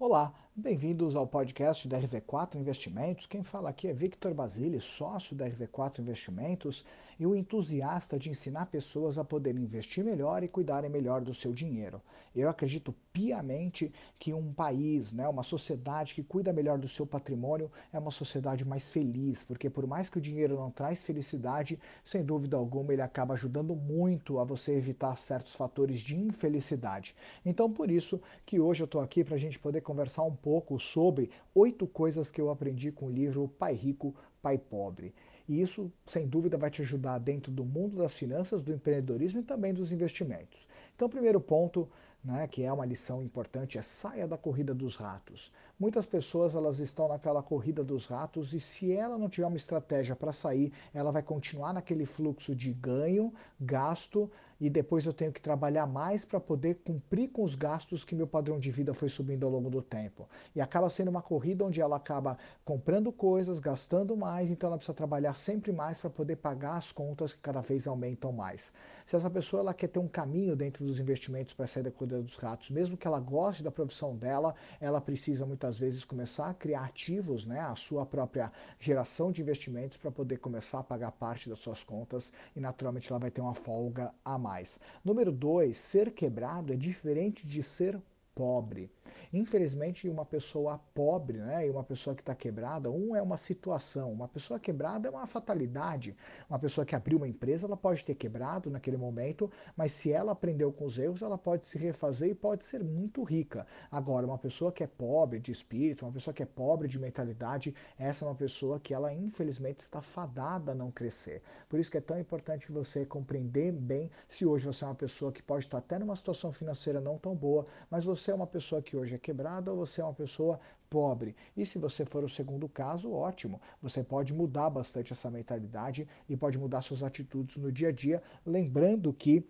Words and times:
Olá, 0.00 0.32
bem-vindos 0.56 1.14
ao 1.14 1.26
podcast 1.26 1.86
da 1.86 2.00
RV4 2.00 2.54
Investimentos. 2.54 3.26
Quem 3.26 3.42
fala 3.42 3.68
aqui 3.68 3.86
é 3.86 3.92
Victor 3.92 4.32
Basile, 4.32 4.80
sócio 4.80 5.36
da 5.36 5.46
RV4 5.46 5.98
Investimentos 5.98 6.86
e 7.20 7.26
o 7.26 7.36
entusiasta 7.36 8.18
de 8.18 8.30
ensinar 8.30 8.64
pessoas 8.66 9.18
a 9.18 9.24
poderem 9.24 9.62
investir 9.62 10.02
melhor 10.02 10.42
e 10.42 10.48
cuidarem 10.48 10.88
melhor 10.88 11.20
do 11.20 11.34
seu 11.34 11.52
dinheiro. 11.52 12.00
Eu 12.34 12.48
acredito 12.48 12.94
piamente 13.12 13.92
que 14.18 14.32
um 14.32 14.54
país, 14.54 15.12
né, 15.12 15.28
uma 15.28 15.42
sociedade 15.42 16.14
que 16.14 16.22
cuida 16.22 16.50
melhor 16.50 16.78
do 16.78 16.88
seu 16.88 17.06
patrimônio 17.06 17.70
é 17.92 17.98
uma 17.98 18.10
sociedade 18.10 18.64
mais 18.64 18.90
feliz, 18.90 19.44
porque 19.44 19.68
por 19.68 19.86
mais 19.86 20.08
que 20.08 20.16
o 20.16 20.20
dinheiro 20.20 20.56
não 20.56 20.70
traz 20.70 21.04
felicidade, 21.04 21.78
sem 22.02 22.24
dúvida 22.24 22.56
alguma 22.56 22.94
ele 22.94 23.02
acaba 23.02 23.34
ajudando 23.34 23.76
muito 23.76 24.38
a 24.38 24.44
você 24.44 24.72
evitar 24.72 25.14
certos 25.16 25.54
fatores 25.54 26.00
de 26.00 26.16
infelicidade. 26.16 27.14
Então 27.44 27.70
por 27.70 27.90
isso 27.90 28.18
que 28.46 28.58
hoje 28.58 28.82
eu 28.82 28.86
estou 28.86 29.02
aqui 29.02 29.22
para 29.22 29.34
a 29.34 29.38
gente 29.38 29.58
poder 29.58 29.82
conversar 29.82 30.22
um 30.22 30.34
pouco 30.34 30.80
sobre 30.80 31.30
oito 31.54 31.86
coisas 31.86 32.30
que 32.30 32.40
eu 32.40 32.48
aprendi 32.48 32.90
com 32.90 33.06
o 33.06 33.10
livro 33.10 33.46
Pai 33.58 33.74
Rico, 33.74 34.14
Pai 34.40 34.56
Pobre. 34.56 35.12
E 35.50 35.60
isso, 35.60 35.90
sem 36.06 36.28
dúvida, 36.28 36.56
vai 36.56 36.70
te 36.70 36.80
ajudar 36.80 37.18
dentro 37.18 37.50
do 37.50 37.64
mundo 37.64 37.96
das 37.96 38.16
finanças, 38.16 38.62
do 38.62 38.72
empreendedorismo 38.72 39.40
e 39.40 39.42
também 39.42 39.74
dos 39.74 39.90
investimentos. 39.90 40.68
Então, 40.94 41.08
primeiro 41.08 41.40
ponto, 41.40 41.88
né, 42.22 42.46
que 42.46 42.62
é 42.62 42.72
uma 42.72 42.86
lição 42.86 43.20
importante, 43.20 43.76
é 43.76 43.82
saia 43.82 44.28
da 44.28 44.38
corrida 44.38 44.72
dos 44.72 44.94
ratos. 44.94 45.50
Muitas 45.76 46.06
pessoas 46.06 46.54
elas 46.54 46.78
estão 46.78 47.08
naquela 47.08 47.42
corrida 47.42 47.82
dos 47.82 48.06
ratos 48.06 48.54
e 48.54 48.60
se 48.60 48.92
ela 48.92 49.18
não 49.18 49.28
tiver 49.28 49.48
uma 49.48 49.56
estratégia 49.56 50.14
para 50.14 50.30
sair, 50.30 50.72
ela 50.94 51.10
vai 51.10 51.20
continuar 51.22 51.72
naquele 51.72 52.06
fluxo 52.06 52.54
de 52.54 52.72
ganho, 52.72 53.34
gasto 53.60 54.30
e 54.60 54.68
depois 54.68 55.06
eu 55.06 55.12
tenho 55.12 55.32
que 55.32 55.40
trabalhar 55.40 55.86
mais 55.86 56.24
para 56.24 56.38
poder 56.38 56.80
cumprir 56.84 57.28
com 57.30 57.42
os 57.42 57.54
gastos 57.54 58.04
que 58.04 58.14
meu 58.14 58.26
padrão 58.26 58.60
de 58.60 58.70
vida 58.70 58.92
foi 58.92 59.08
subindo 59.08 59.46
ao 59.46 59.50
longo 59.50 59.70
do 59.70 59.80
tempo. 59.80 60.28
E 60.54 60.60
acaba 60.60 60.90
sendo 60.90 61.08
uma 61.08 61.22
corrida 61.22 61.64
onde 61.64 61.80
ela 61.80 61.96
acaba 61.96 62.36
comprando 62.64 63.10
coisas, 63.10 63.58
gastando 63.58 64.14
mais, 64.16 64.50
então 64.50 64.68
ela 64.68 64.76
precisa 64.76 64.94
trabalhar 64.94 65.32
sempre 65.32 65.72
mais 65.72 65.98
para 65.98 66.10
poder 66.10 66.36
pagar 66.36 66.76
as 66.76 66.92
contas 66.92 67.32
que 67.32 67.40
cada 67.40 67.62
vez 67.62 67.86
aumentam 67.86 68.32
mais. 68.32 68.72
Se 69.06 69.16
essa 69.16 69.30
pessoa 69.30 69.60
ela 69.60 69.74
quer 69.74 69.88
ter 69.88 69.98
um 69.98 70.08
caminho 70.08 70.54
dentro 70.54 70.84
dos 70.84 71.00
investimentos 71.00 71.54
para 71.54 71.66
sair 71.66 71.82
da 71.82 71.90
corrida 71.90 72.20
dos 72.20 72.36
ratos, 72.36 72.70
mesmo 72.70 72.96
que 72.96 73.06
ela 73.06 73.18
goste 73.18 73.62
da 73.62 73.70
profissão 73.70 74.14
dela, 74.14 74.54
ela 74.78 75.00
precisa 75.00 75.46
muitas 75.46 75.78
vezes 75.78 76.04
começar 76.04 76.50
a 76.50 76.54
criar 76.54 76.84
ativos, 76.84 77.46
né, 77.46 77.60
a 77.60 77.74
sua 77.74 78.04
própria 78.04 78.52
geração 78.78 79.32
de 79.32 79.40
investimentos 79.40 79.96
para 79.96 80.10
poder 80.10 80.36
começar 80.36 80.80
a 80.80 80.84
pagar 80.84 81.12
parte 81.12 81.48
das 81.48 81.60
suas 81.60 81.82
contas 81.82 82.30
e 82.54 82.60
naturalmente 82.60 83.10
ela 83.10 83.18
vai 83.18 83.30
ter 83.30 83.40
uma 83.40 83.54
folga 83.54 84.12
a 84.24 84.36
mais 84.36 84.49
mais. 84.50 84.80
Número 85.04 85.30
dois, 85.30 85.76
ser 85.76 86.10
quebrado 86.10 86.72
é 86.72 86.76
diferente 86.76 87.46
de 87.46 87.62
ser 87.62 88.00
pobre. 88.34 88.90
Infelizmente, 89.32 90.08
uma 90.08 90.24
pessoa 90.24 90.80
pobre 90.94 91.38
né, 91.38 91.66
e 91.66 91.70
uma 91.70 91.84
pessoa 91.84 92.14
que 92.16 92.22
está 92.22 92.34
quebrada, 92.34 92.90
um 92.90 93.14
é 93.14 93.22
uma 93.22 93.36
situação, 93.36 94.12
uma 94.12 94.26
pessoa 94.26 94.58
quebrada 94.58 95.08
é 95.08 95.10
uma 95.10 95.26
fatalidade. 95.26 96.16
Uma 96.48 96.58
pessoa 96.58 96.84
que 96.84 96.96
abriu 96.96 97.18
uma 97.18 97.28
empresa, 97.28 97.66
ela 97.66 97.76
pode 97.76 98.04
ter 98.04 98.14
quebrado 98.14 98.70
naquele 98.70 98.96
momento, 98.96 99.50
mas 99.76 99.92
se 99.92 100.12
ela 100.12 100.32
aprendeu 100.32 100.72
com 100.72 100.84
os 100.84 100.98
erros, 100.98 101.22
ela 101.22 101.38
pode 101.38 101.66
se 101.66 101.78
refazer 101.78 102.30
e 102.30 102.34
pode 102.34 102.64
ser 102.64 102.82
muito 102.82 103.22
rica. 103.22 103.66
Agora, 103.90 104.26
uma 104.26 104.38
pessoa 104.38 104.72
que 104.72 104.82
é 104.82 104.86
pobre 104.86 105.38
de 105.38 105.52
espírito, 105.52 106.04
uma 106.04 106.12
pessoa 106.12 106.34
que 106.34 106.42
é 106.42 106.46
pobre 106.46 106.88
de 106.88 106.98
mentalidade, 106.98 107.74
essa 107.98 108.24
é 108.24 108.28
uma 108.28 108.34
pessoa 108.34 108.80
que 108.80 108.92
ela 108.92 109.12
infelizmente 109.12 109.80
está 109.80 110.00
fadada 110.00 110.72
a 110.72 110.74
não 110.74 110.90
crescer. 110.90 111.42
Por 111.68 111.78
isso 111.78 111.90
que 111.90 111.98
é 111.98 112.00
tão 112.00 112.18
importante 112.18 112.70
você 112.72 113.06
compreender 113.06 113.72
bem 113.72 114.10
se 114.28 114.44
hoje 114.44 114.66
você 114.66 114.84
é 114.84 114.88
uma 114.88 114.94
pessoa 114.94 115.30
que 115.32 115.42
pode 115.42 115.66
estar 115.66 115.78
até 115.78 115.98
numa 115.98 116.16
situação 116.16 116.52
financeira 116.52 117.00
não 117.00 117.18
tão 117.18 117.34
boa, 117.34 117.66
mas 117.90 118.04
você 118.04 118.19
é 118.28 118.34
uma 118.34 118.46
pessoa 118.46 118.82
que 118.82 118.96
hoje 118.96 119.14
é 119.14 119.18
quebrada 119.18 119.70
ou 119.70 119.76
você 119.76 120.00
é 120.00 120.04
uma 120.04 120.12
pessoa 120.12 120.58
pobre. 120.90 121.36
E 121.56 121.64
se 121.64 121.78
você 121.78 122.04
for 122.04 122.24
o 122.24 122.28
segundo 122.28 122.68
caso, 122.68 123.12
ótimo. 123.12 123.60
Você 123.80 124.02
pode 124.02 124.34
mudar 124.34 124.68
bastante 124.68 125.12
essa 125.12 125.30
mentalidade 125.30 126.08
e 126.28 126.36
pode 126.36 126.58
mudar 126.58 126.82
suas 126.82 127.04
atitudes 127.04 127.56
no 127.56 127.70
dia 127.70 127.88
a 127.88 127.92
dia, 127.92 128.20
lembrando 128.44 129.12
que 129.12 129.46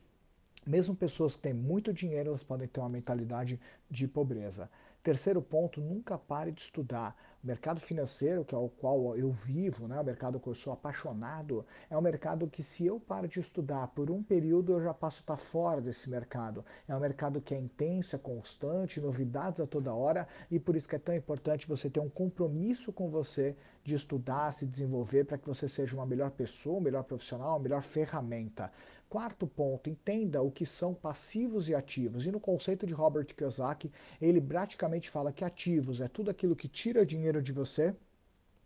mesmo 0.66 0.94
pessoas 0.94 1.34
que 1.34 1.40
têm 1.40 1.54
muito 1.54 1.92
dinheiro, 1.92 2.28
elas 2.28 2.44
podem 2.44 2.68
ter 2.68 2.80
uma 2.80 2.90
mentalidade 2.90 3.58
de 3.90 4.06
pobreza. 4.06 4.70
Terceiro 5.02 5.40
ponto, 5.40 5.80
nunca 5.80 6.18
pare 6.18 6.52
de 6.52 6.60
estudar. 6.60 7.16
O 7.42 7.46
mercado 7.46 7.80
financeiro, 7.80 8.44
que 8.44 8.54
é 8.54 8.58
o 8.58 8.68
qual 8.68 9.16
eu 9.16 9.32
vivo, 9.32 9.88
né, 9.88 9.98
o 9.98 10.04
mercado 10.04 10.38
que 10.38 10.46
eu 10.46 10.54
sou 10.54 10.74
apaixonado, 10.74 11.64
é 11.88 11.96
um 11.96 12.00
mercado 12.02 12.46
que 12.46 12.62
se 12.62 12.84
eu 12.84 13.00
paro 13.00 13.26
de 13.26 13.40
estudar 13.40 13.86
por 13.88 14.10
um 14.10 14.22
período, 14.22 14.74
eu 14.74 14.82
já 14.82 14.92
passo 14.92 15.20
a 15.20 15.22
estar 15.22 15.36
fora 15.38 15.80
desse 15.80 16.10
mercado. 16.10 16.62
É 16.86 16.94
um 16.94 17.00
mercado 17.00 17.40
que 17.40 17.54
é 17.54 17.58
intenso, 17.58 18.14
é 18.14 18.18
constante, 18.18 19.00
novidades 19.00 19.58
a 19.58 19.66
toda 19.66 19.94
hora, 19.94 20.28
e 20.50 20.60
por 20.60 20.76
isso 20.76 20.86
que 20.86 20.96
é 20.96 20.98
tão 20.98 21.14
importante 21.14 21.66
você 21.66 21.88
ter 21.88 22.00
um 22.00 22.10
compromisso 22.10 22.92
com 22.92 23.08
você 23.08 23.56
de 23.82 23.94
estudar, 23.94 24.52
se 24.52 24.66
desenvolver, 24.66 25.24
para 25.24 25.38
que 25.38 25.48
você 25.48 25.66
seja 25.66 25.96
uma 25.96 26.04
melhor 26.04 26.32
pessoa, 26.32 26.76
um 26.76 26.82
melhor 26.82 27.04
profissional, 27.04 27.52
uma 27.52 27.60
melhor 27.60 27.80
ferramenta. 27.80 28.70
Quarto 29.10 29.44
ponto, 29.44 29.90
entenda 29.90 30.40
o 30.40 30.52
que 30.52 30.64
são 30.64 30.94
passivos 30.94 31.68
e 31.68 31.74
ativos. 31.74 32.24
E 32.26 32.30
no 32.30 32.38
conceito 32.38 32.86
de 32.86 32.94
Robert 32.94 33.26
Kiyosaki, 33.26 33.90
ele 34.22 34.40
praticamente 34.40 35.10
fala 35.10 35.32
que 35.32 35.44
ativos 35.44 36.00
é 36.00 36.06
tudo 36.06 36.30
aquilo 36.30 36.54
que 36.54 36.68
tira 36.68 37.04
dinheiro 37.04 37.42
de 37.42 37.52
você 37.52 37.92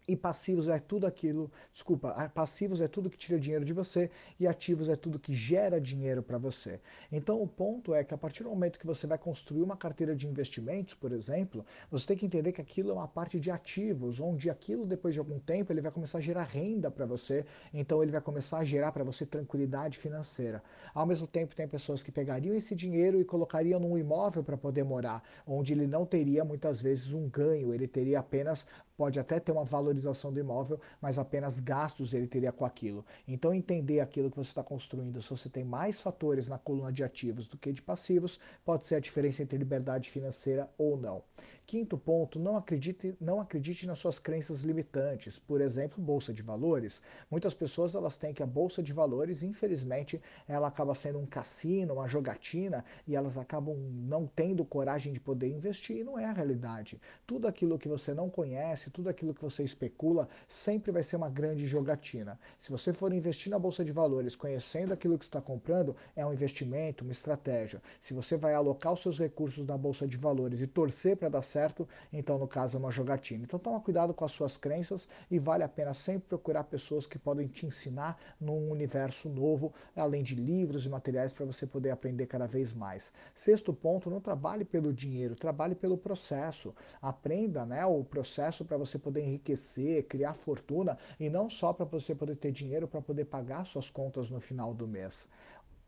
e 0.07 0.17
passivos 0.17 0.69
é 0.69 0.79
tudo 0.79 1.07
aquilo, 1.07 1.51
desculpa, 1.73 2.31
passivos 2.35 2.81
é 2.81 2.89
tudo 2.89 3.09
que 3.09 3.17
tira 3.17 3.39
dinheiro 3.39 3.65
de 3.65 3.73
você 3.73 4.11
e 4.39 4.47
ativos 4.47 4.89
é 4.89 4.97
tudo 4.97 5.19
que 5.19 5.35
gera 5.35 5.81
dinheiro 5.81 6.23
para 6.23 6.39
você. 6.39 6.81
Então 7.11 7.41
o 7.43 7.47
ponto 7.47 7.95
é 7.95 8.05
que 8.05 8.13
a 8.13 8.19
partir 8.19 8.43
do 8.43 8.51
momento 8.51 8.79
que 8.79 8.87
você 8.87 9.07
vai 9.07 9.19
construir 9.19 9.63
uma 9.63 9.77
carteira 9.77 10.15
de 10.15 10.27
investimentos, 10.27 10.95
por 10.95 11.13
exemplo, 11.13 11.65
você 11.91 12.09
tem 12.09 12.17
que 12.17 12.27
entender 12.27 12.53
que 12.53 12.61
aquilo 12.61 12.91
é 12.91 12.95
uma 12.95 13.09
parte 13.09 13.41
de 13.41 13.51
ativos, 13.51 14.21
onde 14.21 14.51
aquilo 14.51 14.87
depois 14.87 15.15
de 15.15 15.21
algum 15.21 15.39
tempo 15.39 15.73
ele 15.73 15.81
vai 15.81 15.91
começar 15.91 16.19
a 16.19 16.21
gerar 16.21 16.45
renda 16.45 16.91
para 16.91 17.07
você, 17.07 17.45
então 17.73 18.03
ele 18.03 18.13
vai 18.13 18.21
começar 18.21 18.59
a 18.59 18.65
gerar 18.65 18.93
para 18.93 19.05
você 19.05 19.25
tranquilidade 19.25 19.99
financeira. 19.99 20.63
Ao 20.95 21.07
mesmo 21.07 21.27
tempo 21.27 21.55
tem 21.55 21.67
pessoas 21.67 22.03
que 22.03 22.13
pegariam 22.13 22.55
esse 22.55 22.75
dinheiro 22.75 23.21
e 23.21 23.25
colocariam 23.25 23.81
num 23.81 23.97
imóvel 23.97 24.45
para 24.45 24.57
poder 24.57 24.85
morar, 24.85 25.23
onde 25.47 25.73
ele 25.73 25.87
não 25.87 26.05
teria 26.05 26.45
muitas 26.45 26.83
vezes 26.83 27.13
um 27.13 27.29
ganho, 27.29 27.73
ele 27.73 27.89
teria 27.89 28.19
apenas 28.19 28.67
pode 28.97 29.19
até 29.19 29.41
ter 29.41 29.53
uma 29.53 29.65
valorização 29.65 29.94
do 30.03 30.41
imóvel, 30.41 30.81
mas 31.01 31.19
apenas 31.19 31.61
gastos 31.61 32.13
ele 32.15 32.27
teria 32.27 32.53
com 32.53 32.65
aquilo. 32.65 33.05
Então, 33.27 33.55
entender 33.55 34.01
aquilo 34.01 34.31
que 34.31 34.37
você 34.37 34.51
está 34.51 34.63
construindo, 34.63 35.21
se 35.23 35.31
você 35.31 35.49
tem 35.49 35.65
mais 35.65 36.01
fatores 36.01 36.49
na 36.49 36.59
coluna 36.59 36.93
de 36.93 37.05
ativos 37.05 37.49
do 37.49 37.57
que 37.57 37.73
de 37.73 37.83
passivos, 37.83 38.39
pode 38.65 38.87
ser 38.87 38.97
a 38.97 39.01
diferença 39.01 39.43
entre 39.43 39.59
liberdade 39.59 40.11
financeira 40.11 40.69
ou 40.77 40.97
não. 40.97 41.23
Quinto 41.67 41.97
ponto, 41.97 42.39
não 42.39 42.59
acredite, 42.59 43.17
não 43.19 43.41
acredite 43.41 43.87
nas 43.87 43.99
suas 43.99 44.19
crenças 44.19 44.61
limitantes. 44.61 45.39
Por 45.39 45.63
exemplo, 45.63 46.03
bolsa 46.03 46.31
de 46.31 46.43
valores. 46.43 47.01
Muitas 47.31 47.55
pessoas 47.55 47.95
elas 47.95 48.19
têm 48.19 48.35
que 48.35 48.43
a 48.43 48.47
bolsa 48.47 48.83
de 48.83 48.93
valores, 48.93 49.43
infelizmente, 49.43 50.21
ela 50.47 50.69
acaba 50.69 50.95
sendo 50.95 51.19
um 51.19 51.25
cassino, 51.25 51.95
uma 51.95 52.07
jogatina, 52.07 52.85
e 53.07 53.17
elas 53.17 53.39
acabam 53.39 53.75
não 53.79 54.27
tendo 54.27 54.63
coragem 54.63 55.13
de 55.13 55.21
poder 55.21 55.49
investir, 55.49 55.99
e 55.99 56.05
não 56.05 56.19
é 56.19 56.27
a 56.27 56.33
realidade. 56.33 57.01
Tudo 57.27 57.49
aquilo 57.49 57.79
que 57.79 57.89
você 57.89 58.13
não 58.13 58.29
conhece, 58.29 58.91
tudo 58.91 59.09
aquilo 59.09 59.33
que 59.33 59.43
você 59.43 59.63
especula, 59.85 60.29
sempre 60.49 60.91
vai 60.91 61.03
ser 61.03 61.17
uma 61.17 61.29
grande 61.29 61.67
jogatina. 61.67 62.39
Se 62.59 62.71
você 62.71 62.93
for 62.93 63.13
investir 63.13 63.51
na 63.51 63.59
bolsa 63.59 63.85
de 63.85 63.93
valores, 63.93 64.35
conhecendo 64.35 64.93
aquilo 64.93 65.19
que 65.19 65.25
está 65.25 65.41
comprando, 65.41 65.95
é 66.17 66.25
um 66.25 66.33
investimento, 66.33 67.05
uma 67.05 67.13
estratégia. 67.13 67.83
Se 68.01 68.15
você 68.15 68.37
vai 68.37 68.55
alocar 68.55 68.93
os 68.93 69.01
seus 69.01 69.19
recursos 69.19 69.67
na 69.67 69.77
bolsa 69.77 70.07
de 70.07 70.17
valores 70.17 70.61
e 70.61 70.67
torcer 70.67 71.17
para 71.17 71.29
dar 71.29 71.43
certo, 71.43 71.89
então 72.13 72.39
no 72.39 72.49
caso 72.49 72.77
é 72.77 72.81
uma 72.81 72.91
jogatina. 72.91 73.45
Então 73.45 73.59
toma 73.59 73.81
cuidado 73.81 74.15
com 74.15 74.25
as 74.25 74.33
suas 74.33 74.57
crenças 74.57 75.09
e 75.31 75.39
vale 75.39 75.63
a 75.63 75.69
pena 75.69 75.93
sempre 75.93 76.29
procurar 76.29 76.65
pessoas 76.65 77.07
que 77.07 77.19
podem 77.19 77.47
te 77.47 77.67
ensinar 77.67 78.19
num 78.41 78.71
universo 78.71 79.29
novo, 79.29 79.73
além 79.95 80.23
de 80.23 80.35
livros 80.35 80.87
e 80.87 80.89
materiais 80.89 81.33
para 81.33 81.45
você 81.45 81.67
poder 81.67 81.91
aprender 81.91 82.27
cada 82.27 82.47
vez 82.47 82.73
mais. 82.73 83.13
Sexto 83.35 83.73
ponto, 83.73 84.11
não 84.11 84.21
trabalhe 84.21 84.65
pelo 84.65 84.93
dinheiro, 84.93 85.35
trabalhe 85.35 85.75
pelo 85.75 85.99
processo. 85.99 86.75
Aprenda 87.01 87.67
né, 87.67 87.85
o 87.85 88.03
processo 88.05 88.65
para 88.65 88.77
você 88.77 88.99
poder 88.99 89.23
enriquecer, 89.23 89.74
criar 90.09 90.35
fortuna 90.35 90.99
e 91.19 91.29
não 91.29 91.49
só 91.49 91.73
para 91.73 91.85
você 91.85 92.15
poder 92.15 92.37
ter 92.37 92.53
dinheiro 92.53 92.87
para 92.89 93.01
poder 93.01 93.25
pagar 93.25 93.65
suas 93.67 93.91
contas 93.91 94.31
no 94.31 94.41
final 94.41 94.75
do 94.75 94.87
mês. 94.87 95.29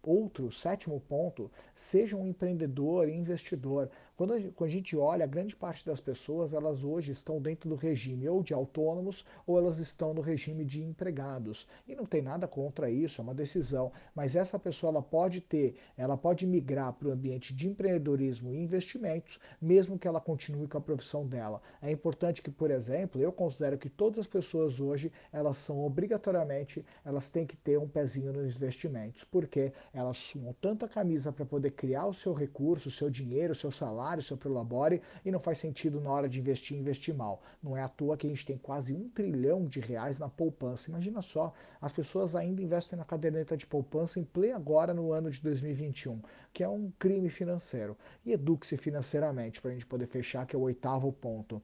Outro, 0.07 0.53
sétimo 0.53 1.01
ponto, 1.01 1.51
seja 1.75 2.17
um 2.17 2.29
empreendedor 2.29 3.09
e 3.09 3.13
investidor. 3.13 3.91
Quando 4.17 4.35
a, 4.35 4.41
quando 4.53 4.71
a 4.71 4.73
gente 4.73 4.97
olha, 4.97 5.27
grande 5.27 5.57
parte 5.57 5.85
das 5.85 6.01
pessoas, 6.01 6.53
elas 6.53 6.85
hoje 6.85 7.11
estão 7.11 7.43
dentro 7.43 7.69
do 7.69 7.75
regime 7.75 8.29
ou 8.29 8.41
de 8.41 8.55
autônomos 8.55 9.27
ou 9.45 9.59
elas 9.59 9.79
estão 9.79 10.15
no 10.15 10.21
regime 10.21 10.65
de 10.65 10.81
empregados. 10.81 11.67
E 11.89 11.97
não 11.97 12.07
tem 12.07 12.23
nada 12.23 12.47
contra 12.47 12.89
isso, 12.89 13.21
é 13.21 13.25
uma 13.25 13.35
decisão. 13.35 13.91
Mas 14.15 14.37
essa 14.37 14.61
pessoa 14.61 14.93
ela 14.93 15.03
pode 15.03 15.41
ter, 15.41 15.75
ela 15.99 16.17
pode 16.17 16.47
migrar 16.47 16.93
para 16.93 17.09
o 17.09 17.11
ambiente 17.11 17.53
de 17.53 17.67
empreendedorismo 17.67 18.53
e 18.53 18.63
investimentos, 18.63 19.41
mesmo 19.61 19.99
que 19.99 20.07
ela 20.07 20.21
continue 20.21 20.69
com 20.69 20.79
a 20.79 20.81
profissão 20.81 21.27
dela. 21.27 21.61
É 21.83 21.91
importante 21.91 22.43
que, 22.43 22.51
por 22.51 22.71
exemplo, 22.71 23.21
eu 23.21 23.33
considero 23.33 23.77
que 23.77 23.91
todas 23.91 24.21
as 24.21 24.27
pessoas 24.29 24.79
hoje, 24.81 25.11
elas 25.33 25.57
são 25.57 25.85
obrigatoriamente, 25.85 26.87
elas 27.05 27.29
têm 27.29 27.45
que 27.45 27.57
ter 27.57 27.77
um 27.77 27.89
pezinho 27.89 28.33
nos 28.33 28.55
investimentos, 28.55 29.25
porque 29.25 29.73
elas 29.97 30.19
suam 30.19 30.55
tanta 30.61 30.87
camisa 30.87 31.33
para 31.33 31.47
poder 31.47 31.71
criar 31.71 32.05
o 32.05 32.13
seu 32.13 32.35
recurso, 32.35 32.91
o 32.91 32.93
seu 32.93 33.09
dinheiro, 33.09 33.55
o 33.55 33.57
seu 33.57 33.71
salário, 33.71 34.21
o 34.21 34.25
seu 34.25 34.37
prolabore, 34.37 35.01
e 35.25 35.31
não 35.31 35.41
faz 35.41 35.57
sentido 35.57 36.03
na 36.03 36.11
hora 36.11 36.29
de 36.29 36.39
investir, 36.39 36.77
investir 36.77 37.15
mal. 37.15 37.43
Não 37.63 37.75
é 37.75 37.83
à 37.83 37.89
toa 37.89 38.15
que 38.15 38.27
a 38.27 38.31
gente 38.31 38.45
tem 38.45 38.59
quase 38.59 38.93
um 38.93 39.09
trilhão 39.09 39.65
de 39.65 39.81
reais 39.81 40.19
na 40.19 40.29
poupança. 40.29 40.91
Imagina 40.91 41.23
só, 41.23 41.51
as 41.81 41.95
pessoas 41.95 42.37
ainda 42.37 42.61
investem 42.61 42.99
na 42.99 43.07
caderneta 43.07 43.57
de 43.57 43.67
poupança 43.67 44.21
em 44.21 44.25
play 44.25 44.53
agora 44.53 44.93
no 44.93 45.13
ano 45.13 45.31
de 45.31 45.41
2021, 45.41 46.21
que 46.53 46.63
é 46.63 46.69
um 46.69 46.93
crime 46.99 47.31
financeiro. 47.31 47.97
E 48.23 48.33
eduque-se 48.33 48.77
financeiramente 48.77 49.63
para 49.63 49.71
a 49.71 49.75
gente 49.75 49.87
poder 49.87 50.07
fechar, 50.07 50.45
que 50.45 50.55
é 50.55 50.59
o 50.59 50.63
oitavo 50.63 51.11
ponto. 51.11 51.63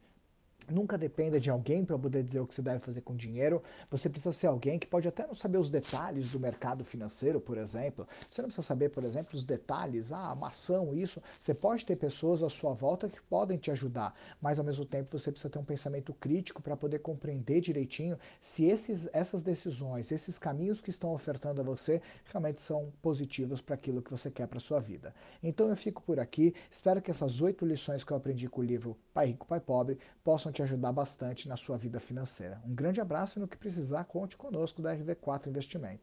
Nunca 0.70 0.96
dependa 0.96 1.40
de 1.40 1.50
alguém 1.50 1.84
para 1.84 1.98
poder 1.98 2.22
dizer 2.22 2.40
o 2.40 2.46
que 2.46 2.54
você 2.54 2.62
deve 2.62 2.78
fazer 2.78 3.00
com 3.00 3.16
dinheiro. 3.16 3.62
Você 3.90 4.08
precisa 4.08 4.32
ser 4.32 4.46
alguém 4.46 4.78
que 4.78 4.86
pode 4.86 5.08
até 5.08 5.26
não 5.26 5.34
saber 5.34 5.58
os 5.58 5.70
detalhes 5.70 6.30
do 6.30 6.40
mercado 6.40 6.84
financeiro, 6.84 7.40
por 7.40 7.58
exemplo. 7.58 8.06
Você 8.28 8.42
não 8.42 8.48
precisa 8.48 8.66
saber, 8.66 8.90
por 8.90 9.04
exemplo, 9.04 9.30
os 9.34 9.44
detalhes, 9.44 10.12
ah, 10.12 10.32
uma 10.32 10.48
ação, 10.48 10.92
isso. 10.92 11.22
Você 11.38 11.54
pode 11.54 11.84
ter 11.84 11.96
pessoas 11.96 12.42
à 12.42 12.48
sua 12.48 12.72
volta 12.72 13.08
que 13.08 13.20
podem 13.22 13.58
te 13.58 13.70
ajudar, 13.70 14.14
mas 14.40 14.58
ao 14.58 14.64
mesmo 14.64 14.84
tempo 14.84 15.16
você 15.16 15.30
precisa 15.30 15.50
ter 15.50 15.58
um 15.58 15.64
pensamento 15.64 16.14
crítico 16.14 16.62
para 16.62 16.76
poder 16.76 17.00
compreender 17.00 17.60
direitinho 17.60 18.18
se 18.40 18.64
esses, 18.64 19.08
essas 19.12 19.42
decisões, 19.42 20.12
esses 20.12 20.38
caminhos 20.38 20.80
que 20.80 20.90
estão 20.90 21.12
ofertando 21.12 21.60
a 21.60 21.64
você 21.64 22.00
realmente 22.24 22.60
são 22.60 22.92
positivos 23.02 23.60
para 23.60 23.74
aquilo 23.74 24.02
que 24.02 24.10
você 24.10 24.30
quer 24.30 24.46
para 24.46 24.60
sua 24.60 24.80
vida. 24.80 25.14
Então 25.42 25.68
eu 25.68 25.76
fico 25.76 26.02
por 26.02 26.20
aqui. 26.20 26.54
Espero 26.70 27.02
que 27.02 27.10
essas 27.10 27.40
oito 27.40 27.66
lições 27.66 28.04
que 28.04 28.12
eu 28.12 28.16
aprendi 28.16 28.48
com 28.48 28.60
o 28.60 28.64
livro 28.64 28.96
Pai 29.12 29.26
Rico, 29.26 29.46
Pai 29.46 29.60
Pobre 29.60 29.98
possam 30.52 30.54
te 30.54 30.62
ajudar 30.62 30.93
bastante 30.93 31.49
na 31.49 31.56
sua 31.56 31.78
vida 31.78 31.99
financeira. 31.99 32.60
Um 32.64 32.75
grande 32.75 33.00
abraço 33.00 33.38
e 33.38 33.40
no 33.40 33.49
que 33.49 33.56
precisar, 33.56 34.04
conte 34.04 34.37
conosco 34.37 34.82
da 34.82 34.94
RV4 34.94 35.49
Investimentos. 35.49 36.00